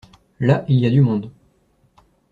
Là, 0.39 0.65
il 0.67 0.79
y 0.79 0.87
a 0.87 0.89
du 0.89 0.99
monde. 0.99 1.29